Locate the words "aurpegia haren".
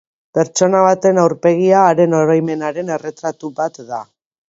1.25-2.17